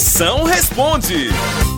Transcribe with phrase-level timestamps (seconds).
[0.00, 1.28] Moção responde.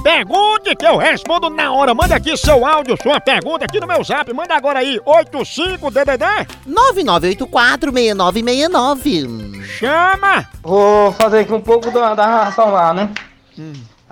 [0.04, 1.92] Pergunte que eu respondo na hora.
[1.92, 4.32] Manda aqui seu áudio, sua pergunta aqui no meu zap.
[4.32, 6.46] Manda agora aí, 85DDD.
[6.68, 9.64] 99846969.
[9.64, 10.48] Chama!
[10.62, 13.10] Vou fazer aqui um pouco da, da narração lá, né?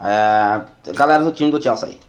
[0.02, 0.61] É,
[0.92, 2.00] galera do time do Chelsea aí.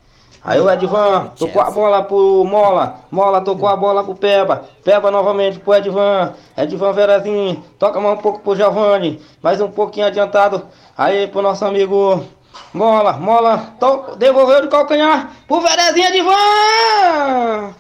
[0.43, 5.11] Aí o Edvan tocou a bola pro Mola, Mola tocou a bola pro Peba, Peba
[5.11, 10.63] novamente pro Edvan, Edvan Verazinho, toca mais um pouco pro Giovanni, mais um pouquinho adiantado,
[10.97, 12.25] aí pro nosso amigo
[12.73, 17.75] Mola, Mola, to- devolveu de calcanhar pro Verezinho Edvan!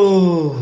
[0.00, 0.56] Gol!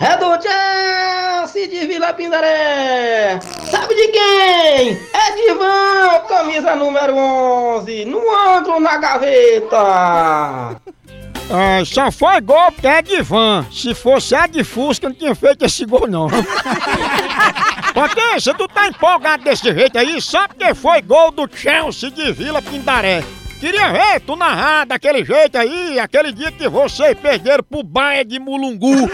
[0.00, 3.38] É do Chelsea de Vila Pindaré!
[3.70, 5.00] Sabe de quem?
[5.14, 5.21] É
[7.10, 10.80] 011, não ando na gaveta!
[11.50, 13.66] Ah, só foi gol porque é de van.
[13.70, 16.28] Se fosse a de Fusca, não tinha feito esse gol, não.
[17.92, 22.62] Potência, tu tá empolgado desse jeito aí só porque foi gol do Chelsea de Vila
[22.62, 23.22] Pindaré.
[23.60, 28.40] Queria ver tu narrar daquele jeito aí, aquele dia que vocês perderam pro Baia de
[28.40, 29.08] Mulungu.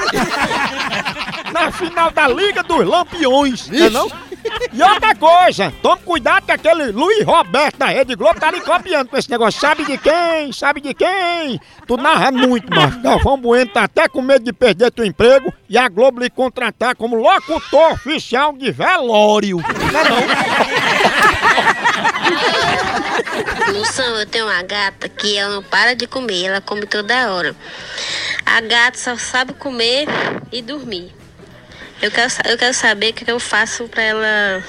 [1.52, 4.08] Na final da Liga dos Lampiões, não é não?
[4.72, 9.08] E outra coisa, tome cuidado que aquele Luiz Roberto da Rede Globo tá lhe copiando
[9.08, 9.60] com esse negócio.
[9.60, 10.52] Sabe de quem?
[10.52, 11.60] Sabe de quem?
[11.86, 13.00] Tu narra muito, macho.
[13.00, 16.94] Galvão Bueno tá até com medo de perder teu emprego e a Globo lhe contratar
[16.94, 19.58] como locutor oficial de velório.
[19.58, 20.18] Não é não?
[23.74, 27.54] Moção, eu tenho uma gata que ela não para de comer, ela come toda hora.
[28.44, 30.06] A gata só sabe comer
[30.50, 31.17] e dormir.
[32.00, 34.64] Eu quero, eu quero saber o que eu faço pra ela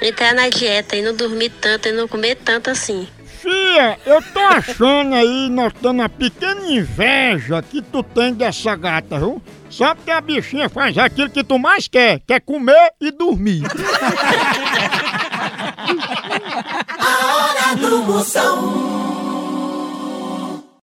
[0.00, 3.08] entrar na dieta e não dormir tanto e não comer tanto assim.
[3.40, 9.42] Fia, eu tô achando aí, notando uma pequena inveja que tu tem dessa gata, viu?
[9.70, 13.62] Só porque a bichinha faz aquilo que tu mais quer, que é comer e dormir.
[16.98, 18.87] A hora do Moção.